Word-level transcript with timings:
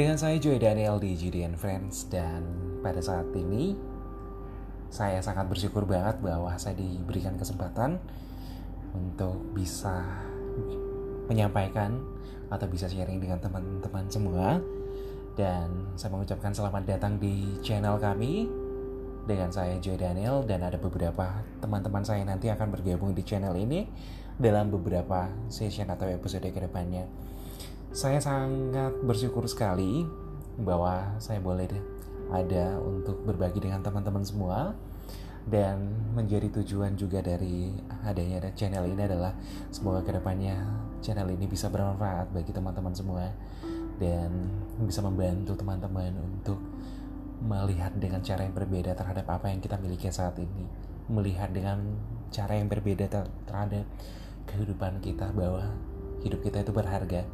Dengan 0.00 0.16
saya 0.16 0.40
Joy 0.40 0.56
Daniel 0.56 0.96
di 0.96 1.12
GDN 1.12 1.60
Friends 1.60 2.08
dan 2.08 2.40
pada 2.80 3.04
saat 3.04 3.28
ini 3.36 3.76
saya 4.88 5.20
sangat 5.20 5.44
bersyukur 5.44 5.84
banget 5.84 6.24
bahwa 6.24 6.56
saya 6.56 6.72
diberikan 6.72 7.36
kesempatan 7.36 8.00
untuk 8.96 9.36
bisa 9.52 10.00
menyampaikan 11.28 12.00
atau 12.48 12.64
bisa 12.64 12.88
sharing 12.88 13.20
dengan 13.20 13.44
teman-teman 13.44 14.08
semua. 14.08 14.56
Dan 15.36 15.92
saya 16.00 16.16
mengucapkan 16.16 16.56
selamat 16.56 16.96
datang 16.96 17.20
di 17.20 17.60
channel 17.60 18.00
kami 18.00 18.48
dengan 19.28 19.52
saya 19.52 19.76
Joy 19.84 20.00
Daniel. 20.00 20.48
Dan 20.48 20.64
ada 20.64 20.80
beberapa 20.80 21.44
teman-teman 21.60 22.08
saya 22.08 22.24
nanti 22.24 22.48
akan 22.48 22.72
bergabung 22.72 23.12
di 23.12 23.20
channel 23.20 23.52
ini 23.52 23.84
dalam 24.40 24.72
beberapa 24.72 25.28
session 25.52 25.92
atau 25.92 26.08
episode 26.08 26.48
ke 26.48 26.56
depannya. 26.56 27.04
Saya 27.90 28.22
sangat 28.22 29.02
bersyukur 29.02 29.50
sekali 29.50 30.06
bahwa 30.62 31.18
saya 31.18 31.42
boleh 31.42 31.66
ada 32.30 32.78
untuk 32.78 33.26
berbagi 33.26 33.58
dengan 33.58 33.82
teman-teman 33.82 34.22
semua. 34.22 34.78
Dan 35.40 35.90
menjadi 36.14 36.62
tujuan 36.62 36.94
juga 36.94 37.18
dari 37.18 37.74
adanya 38.06 38.46
channel 38.54 38.86
ini 38.86 39.02
adalah 39.02 39.34
semoga 39.74 40.06
ke 40.06 40.14
depannya 40.14 40.62
channel 41.02 41.26
ini 41.34 41.50
bisa 41.50 41.66
bermanfaat 41.66 42.30
bagi 42.30 42.52
teman-teman 42.54 42.92
semua 42.94 43.24
dan 43.98 44.30
bisa 44.84 45.00
membantu 45.00 45.56
teman-teman 45.58 46.12
untuk 46.20 46.60
melihat 47.42 47.90
dengan 47.96 48.20
cara 48.20 48.46
yang 48.46 48.54
berbeda 48.54 48.92
terhadap 48.94 49.26
apa 49.32 49.50
yang 49.50 49.58
kita 49.58 49.80
miliki 49.82 50.06
saat 50.12 50.38
ini. 50.38 50.68
Melihat 51.10 51.50
dengan 51.50 51.98
cara 52.30 52.54
yang 52.54 52.70
berbeda 52.70 53.10
terhadap 53.48 53.88
kehidupan 54.46 55.02
kita 55.02 55.34
bahwa 55.34 55.74
hidup 56.22 56.44
kita 56.46 56.62
itu 56.62 56.70
berharga 56.70 57.26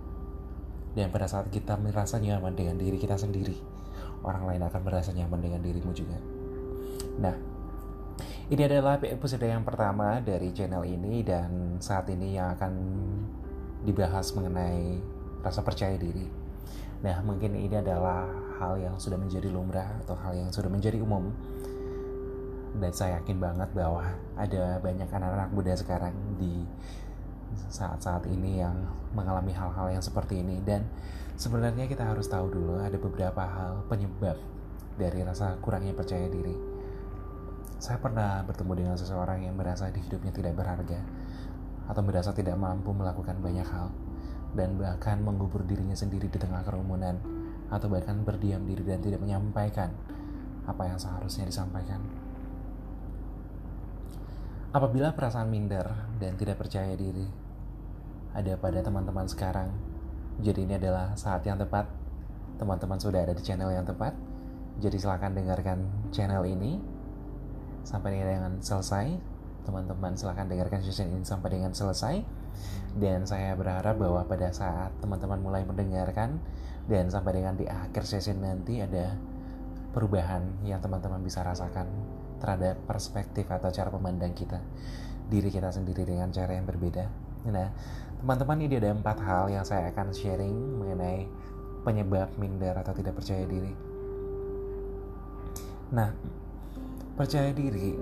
dan 0.97 1.13
pada 1.13 1.29
saat 1.29 1.53
kita 1.53 1.77
merasa 1.77 2.17
nyaman 2.17 2.57
dengan 2.57 2.81
diri 2.81 2.97
kita 2.97 3.21
sendiri, 3.21 3.53
orang 4.25 4.49
lain 4.49 4.65
akan 4.65 4.81
merasa 4.81 5.13
nyaman 5.13 5.45
dengan 5.45 5.61
dirimu 5.61 5.93
juga. 5.93 6.17
Nah, 7.21 7.37
ini 8.49 8.63
adalah 8.65 8.97
episode 9.05 9.45
yang 9.45 9.61
pertama 9.61 10.25
dari 10.25 10.57
channel 10.57 10.89
ini 10.89 11.21
dan 11.21 11.77
saat 11.85 12.09
ini 12.09 12.41
yang 12.41 12.57
akan 12.57 12.73
dibahas 13.85 14.33
mengenai 14.33 14.97
rasa 15.45 15.61
percaya 15.61 16.01
diri. 16.01 16.25
Nah, 17.05 17.21
mungkin 17.21 17.53
ini 17.61 17.77
adalah 17.77 18.25
hal 18.57 18.81
yang 18.81 18.97
sudah 18.97 19.21
menjadi 19.21 19.53
lumrah 19.53 20.01
atau 20.01 20.17
hal 20.17 20.33
yang 20.33 20.49
sudah 20.49 20.73
menjadi 20.73 20.97
umum. 21.05 21.29
Dan 22.77 22.93
saya 22.93 23.21
yakin 23.21 23.37
banget 23.37 23.69
bahwa 23.77 24.05
ada 24.37 24.81
banyak 24.81 25.09
anak-anak 25.13 25.49
muda 25.53 25.77
sekarang 25.77 26.17
di 26.41 26.65
saat-saat 27.69 28.27
ini 28.31 28.63
yang 28.63 28.77
mengalami 29.13 29.53
hal-hal 29.53 29.91
yang 29.91 30.05
seperti 30.05 30.41
ini 30.41 30.63
dan 30.63 30.87
sebenarnya 31.35 31.89
kita 31.91 32.05
harus 32.05 32.29
tahu 32.29 32.53
dulu 32.53 32.79
ada 32.81 32.97
beberapa 32.97 33.43
hal 33.43 33.85
penyebab 33.91 34.39
dari 34.97 35.21
rasa 35.23 35.57
kurangnya 35.61 35.93
percaya 35.93 36.27
diri. 36.29 36.57
Saya 37.77 38.01
pernah 38.01 38.41
bertemu 38.49 38.73
dengan 38.73 38.97
seseorang 38.97 39.45
yang 39.45 39.55
merasa 39.55 39.93
di 39.93 40.01
hidupnya 40.01 40.33
tidak 40.33 40.57
berharga 40.57 41.01
atau 41.87 42.03
merasa 42.03 42.33
tidak 42.33 42.57
mampu 42.57 42.91
melakukan 42.91 43.37
banyak 43.39 43.69
hal 43.69 43.93
dan 44.57 44.81
bahkan 44.81 45.21
mengubur 45.21 45.63
dirinya 45.63 45.95
sendiri 45.95 46.33
di 46.33 46.41
tengah 46.41 46.65
kerumunan 46.65 47.21
atau 47.69 47.93
bahkan 47.93 48.17
berdiam 48.25 48.65
diri 48.65 48.83
dan 48.83 49.05
tidak 49.05 49.21
menyampaikan 49.21 49.93
apa 50.65 50.83
yang 50.89 50.99
seharusnya 50.99 51.47
disampaikan. 51.47 52.01
Apabila 54.77 55.17
perasaan 55.17 55.49
minder 55.49 55.89
dan 56.21 56.37
tidak 56.37 56.61
percaya 56.61 56.93
diri 56.93 57.25
ada 58.37 58.61
pada 58.61 58.85
teman-teman 58.85 59.25
sekarang, 59.25 59.73
jadi 60.45 60.69
ini 60.69 60.77
adalah 60.77 61.17
saat 61.17 61.41
yang 61.49 61.57
tepat. 61.57 61.89
Teman-teman 62.61 63.01
sudah 63.01 63.25
ada 63.25 63.33
di 63.33 63.41
channel 63.41 63.73
yang 63.73 63.89
tepat. 63.89 64.13
Jadi 64.77 65.01
silahkan 65.01 65.33
dengarkan 65.33 65.81
channel 66.13 66.45
ini 66.45 66.77
sampai 67.89 68.21
dengan 68.21 68.61
selesai. 68.61 69.17
Teman-teman 69.65 70.13
silahkan 70.13 70.45
dengarkan 70.45 70.85
session 70.85 71.09
ini 71.09 71.25
sampai 71.25 71.57
dengan 71.57 71.73
selesai. 71.73 72.21
Dan 73.01 73.25
saya 73.25 73.57
berharap 73.57 73.97
bahwa 73.97 74.29
pada 74.29 74.53
saat 74.53 74.93
teman-teman 75.01 75.41
mulai 75.41 75.65
mendengarkan 75.65 76.37
dan 76.85 77.09
sampai 77.09 77.41
dengan 77.41 77.57
di 77.57 77.65
akhir 77.65 78.05
session 78.05 78.45
nanti 78.45 78.85
ada 78.85 79.17
perubahan 79.97 80.45
yang 80.69 80.85
teman-teman 80.85 81.25
bisa 81.25 81.41
rasakan 81.41 81.89
terhadap 82.39 82.81
perspektif 82.85 83.49
atau 83.49 83.73
cara 83.73 83.89
memandang 83.93 84.33
kita 84.37 84.61
diri 85.27 85.51
kita 85.51 85.75
sendiri 85.75 86.07
dengan 86.07 86.31
cara 86.31 86.55
yang 86.55 86.67
berbeda. 86.67 87.05
Nah, 87.51 87.69
teman-teman 88.23 88.59
ini 88.63 88.79
ada 88.79 88.95
empat 88.95 89.19
hal 89.23 89.51
yang 89.51 89.67
saya 89.67 89.91
akan 89.91 90.15
sharing 90.15 90.55
mengenai 90.55 91.27
penyebab 91.83 92.31
minder 92.39 92.75
atau 92.75 92.95
tidak 92.95 93.19
percaya 93.19 93.47
diri. 93.47 93.71
Nah, 95.95 96.11
percaya 97.15 97.55
diri 97.55 97.95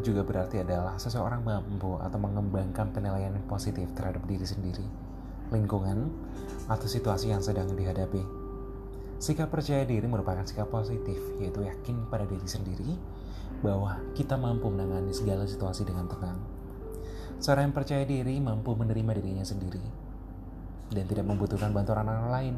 juga 0.00 0.24
berarti 0.24 0.64
adalah 0.64 0.96
seseorang 0.96 1.44
mampu 1.44 2.00
atau 2.00 2.16
mengembangkan 2.16 2.92
penilaian 2.96 3.36
positif 3.44 3.92
terhadap 3.92 4.24
diri 4.24 4.44
sendiri, 4.44 4.86
lingkungan, 5.52 6.08
atau 6.66 6.88
situasi 6.88 7.32
yang 7.32 7.44
sedang 7.44 7.68
dihadapi. 7.72 8.24
Sikap 9.16 9.48
percaya 9.48 9.84
diri 9.88 10.04
merupakan 10.04 10.44
sikap 10.44 10.68
positif, 10.68 11.16
yaitu 11.40 11.64
yakin 11.64 12.04
pada 12.12 12.28
diri 12.28 12.44
sendiri 12.44 12.96
bahwa 13.64 14.00
kita 14.12 14.36
mampu 14.36 14.68
menangani 14.68 15.12
segala 15.12 15.48
situasi 15.48 15.84
dengan 15.88 16.08
tenang. 16.08 16.38
Seorang 17.40 17.70
yang 17.70 17.76
percaya 17.76 18.04
diri 18.08 18.40
mampu 18.40 18.72
menerima 18.72 19.12
dirinya 19.20 19.44
sendiri 19.44 19.84
dan 20.92 21.04
tidak 21.04 21.26
membutuhkan 21.28 21.72
bantuan 21.72 22.04
orang 22.08 22.32
lain, 22.32 22.54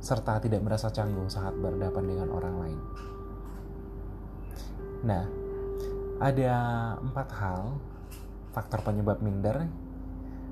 serta 0.00 0.40
tidak 0.40 0.62
merasa 0.62 0.88
canggung 0.94 1.28
saat 1.28 1.52
berhadapan 1.58 2.04
dengan 2.06 2.28
orang 2.30 2.54
lain. 2.60 2.80
Nah, 5.00 5.24
ada 6.20 6.54
empat 7.00 7.28
hal 7.32 7.80
faktor 8.52 8.84
penyebab 8.84 9.24
minder 9.24 9.64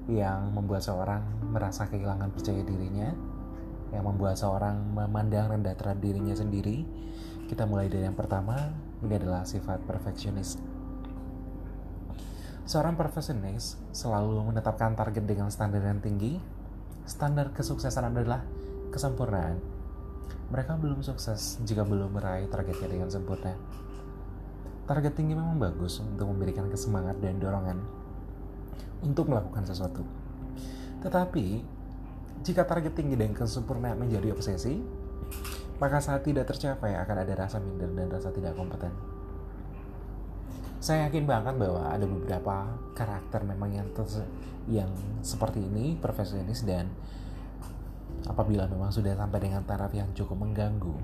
yang 0.08 0.48
membuat 0.56 0.80
seorang 0.80 1.20
merasa 1.52 1.84
kehilangan 1.84 2.32
percaya 2.32 2.64
dirinya, 2.64 3.12
yang 3.92 4.08
membuat 4.08 4.40
seorang 4.40 4.80
memandang 4.96 5.52
rendah 5.52 5.76
terhadap 5.76 6.00
dirinya 6.00 6.32
sendiri. 6.32 6.88
Kita 7.48 7.69
mulai 7.69 7.92
dari 7.92 8.08
yang 8.08 8.16
pertama, 8.16 8.56
ini 9.03 9.14
adalah 9.14 9.47
sifat 9.47 9.82
perfeksionis. 9.86 10.59
Seorang 12.69 13.00
perfeksionis 13.00 13.81
selalu 13.97 14.44
menetapkan 14.53 14.92
target 14.92 15.25
dengan 15.25 15.48
standar 15.48 15.81
yang 15.81 16.04
tinggi. 16.04 16.36
Standar 17.08 17.56
kesuksesan 17.56 18.12
adalah 18.12 18.44
kesempurnaan. 18.92 19.56
Mereka 20.53 20.76
belum 20.76 21.00
sukses 21.00 21.56
jika 21.64 21.84
belum 21.84 22.12
meraih 22.12 22.44
targetnya 22.53 22.88
dengan 22.92 23.08
sempurna. 23.08 23.56
Target 24.84 25.16
tinggi 25.16 25.32
memang 25.37 25.56
bagus 25.56 26.00
untuk 26.00 26.28
memberikan 26.28 26.69
kesemangat 26.69 27.16
dan 27.20 27.41
dorongan 27.41 27.81
untuk 29.00 29.28
melakukan 29.28 29.64
sesuatu. 29.64 30.04
Tetapi, 31.04 31.62
jika 32.42 32.66
target 32.66 32.97
tinggi 32.97 33.14
dan 33.14 33.32
kesempurnaan 33.37 34.00
menjadi 34.00 34.34
obsesi, 34.34 34.81
maka 35.78 36.02
saat 36.02 36.26
tidak 36.26 36.50
tercapai 36.50 36.94
akan 36.98 37.22
ada 37.22 37.34
rasa 37.38 37.62
minder 37.62 37.90
dan 37.94 38.10
rasa 38.10 38.34
tidak 38.34 38.58
kompeten. 38.58 38.90
Saya 40.78 41.10
yakin 41.10 41.26
banget 41.26 41.58
bahwa 41.58 41.90
ada 41.90 42.06
beberapa 42.06 42.70
karakter 42.94 43.42
memang 43.42 43.70
yang 43.74 43.88
yang 44.70 44.90
seperti 45.26 45.58
ini 45.58 45.98
profesionis 45.98 46.62
dan 46.62 46.86
apabila 48.26 48.66
memang 48.70 48.90
sudah 48.90 49.14
sampai 49.14 49.38
dengan 49.42 49.62
taraf 49.66 49.90
yang 49.90 50.10
cukup 50.14 50.38
mengganggu, 50.38 50.94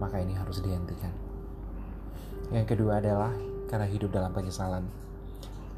maka 0.00 0.20
ini 0.20 0.36
harus 0.36 0.60
dihentikan. 0.60 1.12
Yang 2.48 2.76
kedua 2.76 3.00
adalah 3.00 3.32
karena 3.68 3.84
hidup 3.84 4.12
dalam 4.12 4.32
penyesalan. 4.32 4.84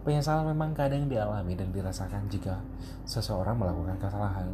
Penyesalan 0.07 0.51
memang 0.55 0.73
kadang 0.73 1.11
dialami 1.11 1.59
dan 1.59 1.75
dirasakan 1.75 2.31
jika 2.31 2.63
seseorang 3.05 3.59
melakukan 3.59 3.99
kesalahan. 4.01 4.49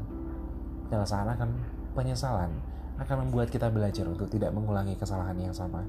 Penyesalan 0.91 1.37
akan 1.39 1.51
penyesalan 1.97 2.53
akan 3.01 3.17
membuat 3.27 3.49
kita 3.49 3.73
belajar 3.73 4.05
untuk 4.05 4.29
tidak 4.29 4.53
mengulangi 4.53 4.93
kesalahan 5.01 5.37
yang 5.41 5.57
sama. 5.57 5.81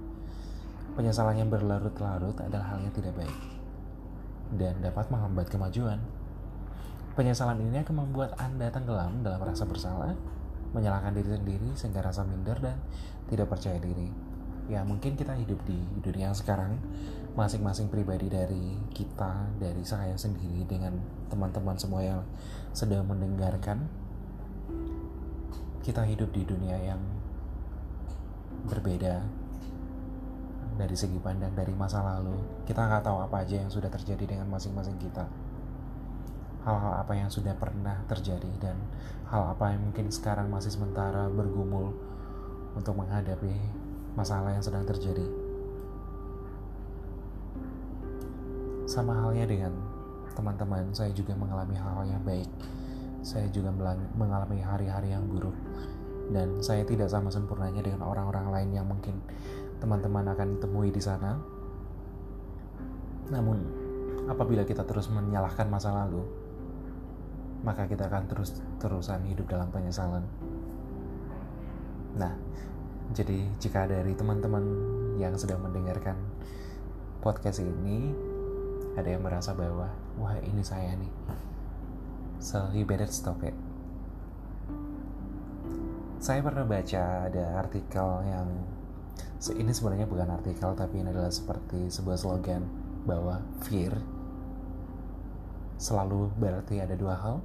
Penyesalan 0.96 1.36
yang 1.36 1.52
berlarut-larut 1.52 2.40
adalah 2.40 2.74
hal 2.74 2.80
yang 2.82 2.96
tidak 2.96 3.14
baik 3.20 3.38
dan 4.56 4.80
dapat 4.80 5.12
menghambat 5.12 5.52
kemajuan. 5.52 6.00
Penyesalan 7.20 7.60
ini 7.60 7.84
akan 7.84 8.08
membuat 8.08 8.40
Anda 8.40 8.72
tenggelam 8.72 9.22
dalam 9.22 9.42
rasa 9.44 9.68
bersalah, 9.68 10.16
menyalahkan 10.72 11.12
diri 11.12 11.36
sendiri 11.36 11.70
sehingga 11.76 12.00
rasa 12.00 12.24
minder 12.24 12.56
dan 12.64 12.80
tidak 13.28 13.52
percaya 13.52 13.78
diri. 13.78 14.08
Ya 14.68 14.84
mungkin 14.84 15.16
kita 15.16 15.36
hidup 15.36 15.60
di 15.64 15.80
dunia 16.04 16.32
sekarang 16.36 16.76
masing-masing 17.38 17.88
pribadi 17.88 18.28
dari 18.28 18.76
kita, 18.92 19.48
dari 19.62 19.84
saya 19.86 20.18
sendiri 20.18 20.66
dengan 20.68 20.98
teman-teman 21.32 21.78
semua 21.78 22.02
yang 22.04 22.22
sedang 22.74 23.06
mendengarkan 23.08 23.88
kita 25.88 26.04
hidup 26.04 26.36
di 26.36 26.44
dunia 26.44 26.76
yang 26.84 27.00
berbeda 28.68 29.24
dari 30.76 30.96
segi 31.00 31.16
pandang 31.24 31.56
dari 31.56 31.72
masa 31.72 32.04
lalu 32.04 32.36
kita 32.68 32.84
nggak 32.84 33.08
tahu 33.08 33.24
apa 33.24 33.48
aja 33.48 33.64
yang 33.64 33.72
sudah 33.72 33.88
terjadi 33.88 34.36
dengan 34.36 34.52
masing-masing 34.52 35.00
kita 35.00 35.24
hal-hal 36.68 37.00
apa 37.00 37.16
yang 37.16 37.32
sudah 37.32 37.56
pernah 37.56 38.04
terjadi 38.12 38.52
dan 38.60 38.76
hal 39.32 39.56
apa 39.56 39.72
yang 39.72 39.88
mungkin 39.88 40.12
sekarang 40.12 40.52
masih 40.52 40.76
sementara 40.76 41.32
bergumul 41.32 41.96
untuk 42.76 43.00
menghadapi 43.00 43.56
masalah 44.20 44.52
yang 44.52 44.66
sedang 44.66 44.84
terjadi. 44.84 45.24
Sama 48.84 49.16
halnya 49.16 49.48
dengan 49.48 49.72
teman-teman, 50.36 50.92
saya 50.92 51.16
juga 51.16 51.32
mengalami 51.40 51.80
hal-hal 51.80 52.06
yang 52.18 52.24
baik. 52.28 52.50
Saya 53.28 53.52
juga 53.52 53.76
mengalami 54.16 54.64
hari-hari 54.64 55.12
yang 55.12 55.28
buruk. 55.28 55.52
Dan 56.32 56.64
saya 56.64 56.88
tidak 56.88 57.12
sama 57.12 57.28
sempurnanya 57.28 57.84
dengan 57.84 58.08
orang-orang 58.08 58.56
lain 58.56 58.70
yang 58.72 58.88
mungkin 58.88 59.20
teman-teman 59.84 60.32
akan 60.32 60.64
temui 60.64 60.96
di 60.96 61.04
sana. 61.04 61.36
Namun, 63.28 63.60
apabila 64.32 64.64
kita 64.64 64.88
terus 64.88 65.12
menyalahkan 65.12 65.68
masa 65.68 65.92
lalu, 65.92 66.24
maka 67.68 67.84
kita 67.84 68.08
akan 68.08 68.32
terus-terusan 68.32 69.28
hidup 69.28 69.52
dalam 69.52 69.68
penyesalan. 69.76 70.24
Nah, 72.16 72.32
jadi 73.12 73.44
jika 73.60 73.92
dari 73.92 74.16
teman-teman 74.16 74.64
yang 75.20 75.36
sedang 75.36 75.60
mendengarkan 75.68 76.16
podcast 77.20 77.60
ini 77.60 78.16
ada 78.96 79.12
yang 79.12 79.20
merasa 79.20 79.52
bahwa 79.52 79.92
wah 80.16 80.36
ini 80.40 80.64
saya 80.64 80.96
nih 80.96 81.12
so 82.38 82.70
you 82.74 82.86
better 82.86 83.10
stop 83.10 83.42
it 83.44 83.56
saya 86.18 86.42
pernah 86.42 86.66
baca 86.66 87.30
ada 87.30 87.62
artikel 87.62 88.10
yang 88.26 88.50
ini 89.54 89.70
sebenarnya 89.70 90.10
bukan 90.10 90.34
artikel 90.34 90.74
tapi 90.74 91.06
ini 91.06 91.14
adalah 91.14 91.30
seperti 91.30 91.94
sebuah 91.94 92.18
slogan 92.18 92.66
bahwa 93.06 93.40
fear 93.62 93.94
selalu 95.78 96.34
berarti 96.42 96.82
ada 96.82 96.98
dua 96.98 97.16
hal. 97.16 97.38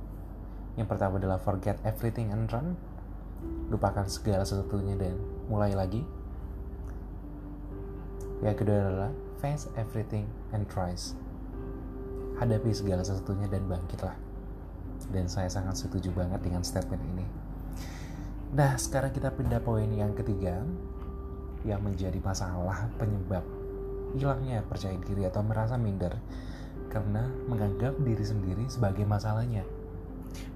Yang 0.81 0.89
pertama 0.89 1.21
adalah 1.21 1.37
forget 1.37 1.77
everything 1.85 2.33
and 2.33 2.49
run 2.49 2.81
lupakan 3.69 4.09
segala 4.09 4.49
sesuatunya 4.49 4.97
dan 4.97 5.21
mulai 5.53 5.77
lagi. 5.77 6.01
Yang 8.41 8.65
kedua 8.65 8.77
adalah 8.89 9.13
face 9.39 9.69
everything 9.77 10.27
and 10.57 10.65
tries 10.67 11.13
hadapi 12.41 12.73
segala 12.73 13.05
sesuatunya 13.05 13.47
dan 13.53 13.69
bangkitlah. 13.69 14.17
Dan 15.13 15.29
saya 15.29 15.53
sangat 15.53 15.77
setuju 15.77 16.09
banget 16.17 16.41
dengan 16.41 16.65
statement 16.65 17.05
ini. 17.13 17.27
Nah, 18.57 18.77
sekarang 18.81 19.13
kita 19.13 19.33
pindah 19.33 19.61
poin 19.61 19.89
yang 19.93 20.17
ketiga 20.17 20.65
yang 21.63 21.81
menjadi 21.85 22.19
masalah 22.19 22.91
penyebab 22.99 23.45
hilangnya 24.13 24.61
percaya 24.67 24.99
diri 25.09 25.25
atau 25.25 25.41
merasa 25.41 25.81
minder 25.81 26.21
karena 26.93 27.25
menganggap 27.49 27.97
diri 28.05 28.21
sendiri 28.21 28.65
sebagai 28.69 29.09
masalahnya. 29.09 29.65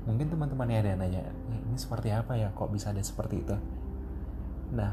Mungkin 0.05 0.29
teman-teman 0.29 0.69
yang 0.69 0.81
ada 0.85 0.93
nanya, 1.00 1.25
ini 1.49 1.76
seperti 1.76 2.12
apa 2.12 2.37
ya 2.37 2.53
kok 2.53 2.69
bisa 2.69 2.93
ada 2.93 3.00
seperti 3.00 3.41
itu? 3.41 3.56
Nah, 4.76 4.93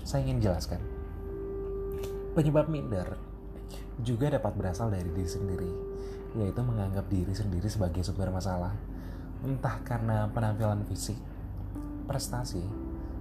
saya 0.00 0.24
ingin 0.24 0.40
jelaskan. 0.40 0.80
Penyebab 2.32 2.72
minder 2.72 3.20
juga 4.00 4.32
dapat 4.32 4.52
berasal 4.56 4.88
dari 4.88 5.10
diri 5.12 5.28
sendiri, 5.28 5.70
yaitu 6.36 6.60
menganggap 6.60 7.08
diri 7.08 7.32
sendiri 7.32 7.68
sebagai 7.70 8.04
sumber 8.04 8.28
masalah, 8.28 8.74
entah 9.46 9.80
karena 9.86 10.28
penampilan 10.34 10.84
fisik, 10.84 11.16
prestasi, 12.04 12.64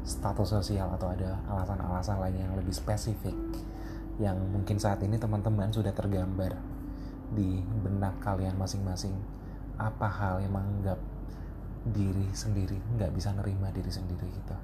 status 0.04 0.52
sosial, 0.60 0.92
atau 0.96 1.12
ada 1.12 1.40
alasan-alasan 1.48 2.18
lain 2.20 2.38
yang 2.48 2.54
lebih 2.60 2.76
spesifik 2.76 3.36
yang 4.18 4.36
mungkin 4.50 4.82
saat 4.82 4.98
ini 5.06 5.16
teman-teman 5.22 5.70
sudah 5.70 5.94
tergambar 5.94 6.58
di 7.38 7.62
benak 7.86 8.18
kalian 8.24 8.58
masing-masing 8.58 9.14
apa 9.78 10.10
hal 10.10 10.42
yang 10.42 10.58
menganggap 10.58 10.98
diri 11.86 12.26
sendiri 12.34 12.76
nggak 12.98 13.14
bisa 13.14 13.30
nerima 13.38 13.70
diri 13.70 13.92
sendiri 13.94 14.26
gitu. 14.26 14.58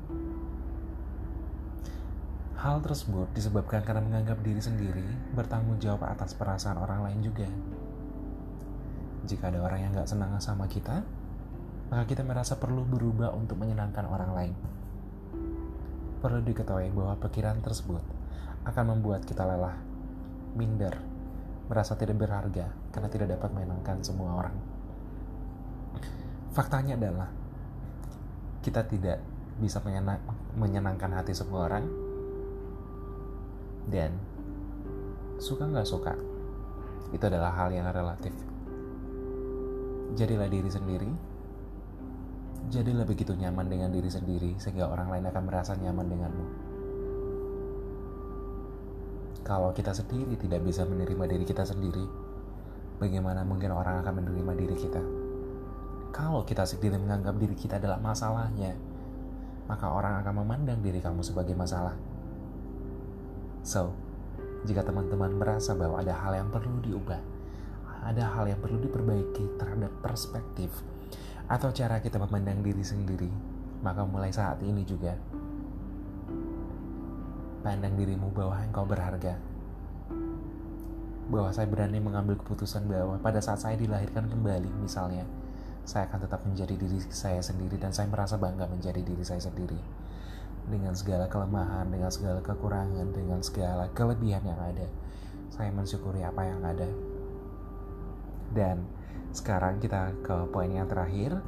Hal 2.57 2.79
tersebut 2.79 3.27
disebabkan 3.35 3.83
karena 3.83 4.01
menganggap 4.01 4.39
diri 4.39 4.63
sendiri 4.63 5.05
bertanggung 5.35 5.77
jawab 5.83 6.07
atas 6.07 6.33
perasaan 6.33 6.79
orang 6.79 7.03
lain 7.03 7.19
juga. 7.19 7.47
Jika 9.23 9.47
ada 9.47 9.63
orang 9.63 9.79
yang 9.87 9.91
gak 9.95 10.11
senang 10.11 10.35
sama 10.43 10.67
kita, 10.67 10.99
maka 11.87 12.03
kita 12.09 12.25
merasa 12.27 12.59
perlu 12.59 12.83
berubah 12.83 13.31
untuk 13.31 13.55
menyenangkan 13.61 14.03
orang 14.07 14.31
lain. 14.35 14.55
Perlu 16.19 16.43
diketahui 16.43 16.91
bahwa 16.91 17.15
pikiran 17.19 17.59
tersebut 17.63 18.03
akan 18.67 18.95
membuat 18.95 19.23
kita 19.23 19.43
lelah, 19.43 19.75
minder, 20.55 20.95
merasa 21.67 21.95
tidak 21.95 22.19
berharga 22.19 22.71
karena 22.91 23.07
tidak 23.11 23.39
dapat 23.39 23.49
menyenangkan 23.55 24.03
semua 24.03 24.43
orang. 24.43 24.55
Faktanya 26.51 26.95
adalah 26.99 27.31
kita 28.63 28.87
tidak 28.87 29.19
bisa 29.59 29.83
menyenangkan 30.57 31.11
hati 31.13 31.35
semua 31.35 31.69
orang 31.69 31.85
dan 33.91 34.15
suka 35.37 35.67
nggak 35.67 35.85
suka 35.85 36.15
itu 37.13 37.21
adalah 37.27 37.53
hal 37.53 37.69
yang 37.69 37.85
relatif 37.91 38.33
jadilah 40.13 40.47
diri 40.49 40.69
sendiri. 40.69 41.11
Jadilah 42.71 43.05
begitu 43.05 43.37
nyaman 43.37 43.69
dengan 43.69 43.89
diri 43.93 44.09
sendiri 44.09 44.57
sehingga 44.57 44.89
orang 44.89 45.13
lain 45.13 45.25
akan 45.29 45.43
merasa 45.45 45.77
nyaman 45.77 46.07
denganmu. 46.09 46.45
Kalau 49.43 49.75
kita 49.75 49.91
sendiri 49.91 50.39
tidak 50.39 50.63
bisa 50.63 50.87
menerima 50.87 51.27
diri 51.27 51.43
kita 51.43 51.67
sendiri 51.67 52.07
bagaimana 52.97 53.43
mungkin 53.43 53.75
orang 53.75 53.99
akan 53.99 54.23
menerima 54.23 54.53
diri 54.55 54.75
kita? 54.79 55.03
Kalau 56.15 56.47
kita 56.47 56.63
sendiri 56.63 56.95
menganggap 56.95 57.35
diri 57.35 57.53
kita 57.53 57.77
adalah 57.77 57.99
masalahnya 57.99 58.93
maka 59.67 59.87
orang 59.87 60.19
akan 60.23 60.43
memandang 60.43 60.79
diri 60.83 60.99
kamu 60.99 61.23
sebagai 61.23 61.55
masalah. 61.55 61.95
So, 63.63 63.95
jika 64.67 64.83
teman-teman 64.83 65.39
merasa 65.39 65.71
bahwa 65.71 66.03
ada 66.03 66.11
hal 66.11 66.35
yang 66.35 66.49
perlu 66.51 66.83
diubah, 66.83 67.19
ada 68.03 68.23
hal 68.35 68.51
yang 68.51 68.59
perlu 68.59 68.83
diperbaiki 68.83 69.55
terhadap 69.55 69.91
perspektif 70.13 70.69
atau 71.49 71.73
cara 71.73 71.97
kita 71.97 72.21
memandang 72.21 72.61
diri 72.61 72.85
sendiri, 72.85 73.33
maka 73.81 74.05
mulai 74.05 74.29
saat 74.29 74.61
ini 74.61 74.85
juga 74.85 75.17
pandang 77.65 77.97
dirimu 77.97 78.29
bahwa 78.29 78.61
engkau 78.61 78.85
berharga. 78.85 79.41
Bahwa 81.33 81.49
saya 81.49 81.65
berani 81.65 81.97
mengambil 81.97 82.37
keputusan 82.37 82.85
bahwa 82.85 83.17
pada 83.17 83.41
saat 83.41 83.57
saya 83.65 83.73
dilahirkan 83.73 84.29
kembali 84.29 84.69
misalnya, 84.85 85.25
saya 85.81 86.05
akan 86.05 86.29
tetap 86.29 86.45
menjadi 86.45 86.77
diri 86.77 87.01
saya 87.09 87.41
sendiri 87.41 87.81
dan 87.81 87.89
saya 87.89 88.05
merasa 88.07 88.37
bangga 88.37 88.69
menjadi 88.69 89.01
diri 89.01 89.23
saya 89.25 89.41
sendiri 89.41 89.81
dengan 90.69 90.95
segala 90.95 91.27
kelemahan, 91.27 91.91
dengan 91.91 92.07
segala 92.07 92.39
kekurangan, 92.39 93.07
dengan 93.11 93.39
segala 93.43 93.89
kelebihan 93.91 94.45
yang 94.47 94.59
ada. 94.61 94.87
Saya 95.51 95.73
mensyukuri 95.75 96.23
apa 96.23 96.41
yang 96.47 96.61
ada. 96.63 96.87
Dan 98.53 98.85
sekarang 99.33 99.81
kita 99.81 100.13
ke 100.21 100.35
poin 100.53 100.69
yang 100.69 100.85
terakhir, 100.85 101.41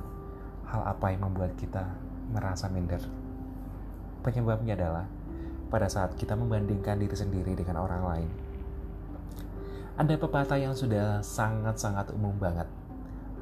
hal 0.65 0.81
apa 0.83 1.13
yang 1.13 1.29
membuat 1.29 1.53
kita 1.55 1.85
merasa 2.33 2.65
minder? 2.67 2.99
Penyebabnya 4.25 4.73
adalah 4.73 5.05
pada 5.69 5.85
saat 5.85 6.17
kita 6.17 6.33
membandingkan 6.33 6.97
diri 6.97 7.13
sendiri 7.13 7.53
dengan 7.53 7.85
orang 7.85 8.03
lain. 8.03 8.29
Ada 9.95 10.17
pepatah 10.17 10.59
yang 10.59 10.73
sudah 10.73 11.21
sangat-sangat 11.21 12.11
umum 12.11 12.35
banget. 12.35 12.67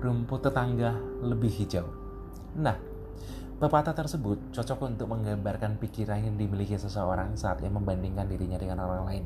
Rumput 0.04 0.44
tetangga 0.44 0.94
lebih 1.24 1.50
hijau. 1.50 1.88
Nah, 2.60 2.76
Pepatah 3.64 3.96
tersebut 3.96 4.52
cocok 4.52 4.92
untuk 4.92 5.08
menggambarkan 5.08 5.80
pikiran 5.80 6.20
yang 6.20 6.36
dimiliki 6.36 6.76
seseorang 6.76 7.40
saat 7.40 7.64
ia 7.64 7.72
membandingkan 7.72 8.28
dirinya 8.28 8.60
dengan 8.60 8.84
orang 8.84 9.08
lain. 9.08 9.26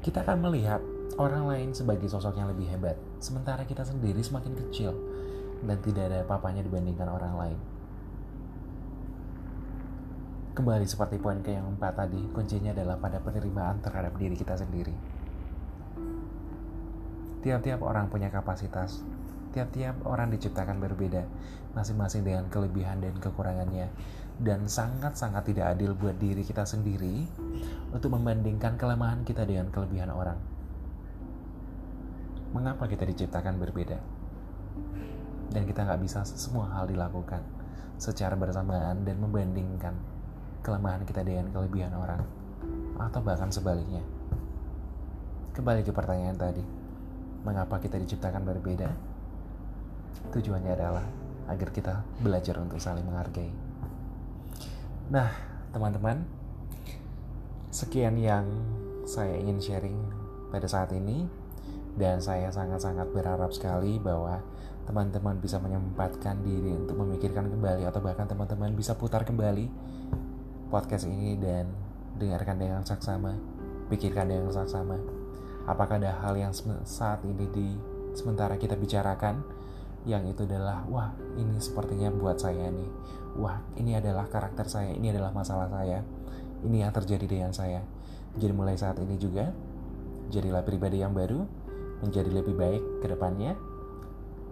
Kita 0.00 0.24
akan 0.24 0.48
melihat 0.48 0.80
orang 1.20 1.44
lain 1.46 1.68
sebagai 1.76 2.08
sosok 2.10 2.36
yang 2.36 2.50
lebih 2.50 2.68
hebat, 2.70 2.98
sementara 3.22 3.62
kita 3.68 3.86
sendiri 3.86 4.20
semakin 4.20 4.54
kecil 4.66 4.92
dan 5.64 5.78
tidak 5.80 6.10
ada 6.12 6.18
apa-apanya 6.26 6.64
dibandingkan 6.64 7.08
orang 7.08 7.34
lain. 7.36 7.58
Kembali 10.54 10.86
seperti 10.86 11.18
poin 11.18 11.42
ke 11.42 11.50
yang 11.50 11.66
empat 11.66 11.98
tadi, 11.98 12.20
kuncinya 12.30 12.70
adalah 12.70 12.94
pada 12.98 13.18
penerimaan 13.18 13.82
terhadap 13.82 14.14
diri 14.14 14.38
kita 14.38 14.54
sendiri. 14.54 14.94
Tiap-tiap 17.42 17.82
orang 17.82 18.06
punya 18.06 18.30
kapasitas, 18.30 19.02
Tiap-tiap 19.54 20.02
orang 20.10 20.34
diciptakan 20.34 20.82
berbeda, 20.82 21.22
masing-masing 21.78 22.26
dengan 22.26 22.50
kelebihan 22.50 22.98
dan 22.98 23.14
kekurangannya. 23.22 23.86
Dan 24.34 24.66
sangat-sangat 24.66 25.46
tidak 25.46 25.78
adil 25.78 25.94
buat 25.94 26.18
diri 26.18 26.42
kita 26.42 26.66
sendiri 26.66 27.22
untuk 27.94 28.18
membandingkan 28.18 28.74
kelemahan 28.74 29.22
kita 29.22 29.46
dengan 29.46 29.70
kelebihan 29.70 30.10
orang. 30.10 30.53
Mengapa 32.54 32.86
kita 32.86 33.02
diciptakan 33.02 33.58
berbeda? 33.58 33.98
Dan 35.50 35.66
kita 35.66 35.82
nggak 35.82 36.00
bisa 36.00 36.22
semua 36.22 36.70
hal 36.70 36.86
dilakukan 36.86 37.42
secara 37.98 38.38
bersamaan 38.38 39.02
dan 39.02 39.18
membandingkan 39.18 39.94
kelemahan 40.62 41.02
kita 41.02 41.26
dengan 41.26 41.50
kelebihan 41.50 41.92
orang. 41.98 42.22
Atau 42.96 43.26
bahkan 43.26 43.50
sebaliknya. 43.50 44.00
Kembali 45.52 45.82
ke 45.82 45.90
pertanyaan 45.90 46.38
tadi. 46.38 46.62
Mengapa 47.42 47.82
kita 47.82 47.98
diciptakan 47.98 48.46
berbeda? 48.46 49.14
tujuannya 50.32 50.72
adalah 50.72 51.04
agar 51.50 51.68
kita 51.74 52.00
belajar 52.22 52.56
untuk 52.62 52.80
saling 52.80 53.04
menghargai. 53.04 53.52
Nah, 55.12 55.28
teman-teman, 55.74 56.24
sekian 57.68 58.16
yang 58.16 58.48
saya 59.04 59.36
ingin 59.36 59.60
sharing 59.60 59.98
pada 60.48 60.64
saat 60.64 60.94
ini 60.96 61.28
dan 61.94 62.18
saya 62.18 62.50
sangat-sangat 62.50 63.10
berharap 63.14 63.54
sekali 63.54 64.02
bahwa 64.02 64.42
teman-teman 64.84 65.40
bisa 65.40 65.56
menyempatkan 65.62 66.42
diri 66.44 66.74
untuk 66.76 66.98
memikirkan 67.00 67.48
kembali 67.48 67.88
atau 67.88 68.04
bahkan 68.04 68.28
teman-teman 68.28 68.74
bisa 68.76 68.92
putar 68.98 69.24
kembali 69.24 69.70
podcast 70.68 71.08
ini 71.08 71.38
dan 71.40 71.70
dengarkan 72.18 72.60
dengan 72.60 72.82
saksama, 72.84 73.32
pikirkan 73.88 74.28
dengan 74.28 74.52
saksama. 74.52 74.98
Apakah 75.64 75.96
ada 75.96 76.12
hal 76.20 76.36
yang 76.36 76.52
saat 76.84 77.24
ini 77.24 77.48
di 77.48 77.68
sementara 78.12 78.60
kita 78.60 78.76
bicarakan 78.76 79.40
yang 80.04 80.28
itu 80.28 80.44
adalah 80.44 80.84
wah 80.86 81.16
ini 81.40 81.56
sepertinya 81.56 82.12
buat 82.12 82.36
saya 82.36 82.68
nih 82.68 82.90
wah 83.40 83.56
ini 83.80 83.96
adalah 83.96 84.28
karakter 84.28 84.68
saya 84.68 84.92
ini 84.92 85.08
adalah 85.08 85.32
masalah 85.32 85.66
saya 85.72 86.04
ini 86.60 86.84
yang 86.84 86.92
terjadi 86.92 87.24
dengan 87.24 87.52
saya 87.56 87.80
jadi 88.36 88.52
mulai 88.52 88.76
saat 88.76 89.00
ini 89.00 89.16
juga 89.16 89.48
jadilah 90.28 90.60
pribadi 90.60 91.00
yang 91.00 91.16
baru 91.16 91.63
menjadi 92.04 92.30
lebih 92.30 92.54
baik 92.54 92.82
ke 93.00 93.06
depannya 93.08 93.56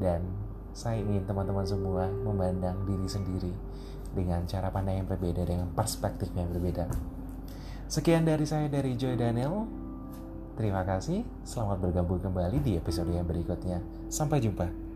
dan 0.00 0.24
saya 0.72 1.04
ingin 1.04 1.28
teman-teman 1.28 1.68
semua 1.68 2.08
memandang 2.08 2.80
diri 2.88 3.04
sendiri 3.04 3.52
dengan 4.16 4.44
cara 4.48 4.72
pandang 4.72 5.04
yang 5.04 5.08
berbeda 5.08 5.44
dengan 5.44 5.68
perspektif 5.76 6.32
yang 6.32 6.48
berbeda 6.48 6.88
sekian 7.92 8.24
dari 8.24 8.48
saya 8.48 8.72
dari 8.72 8.96
Joy 8.96 9.20
Daniel 9.20 9.82
Terima 10.52 10.84
kasih, 10.84 11.24
selamat 11.48 11.80
bergabung 11.80 12.20
kembali 12.20 12.60
di 12.60 12.76
episode 12.76 13.08
yang 13.08 13.24
berikutnya. 13.24 13.80
Sampai 14.12 14.36
jumpa. 14.36 14.91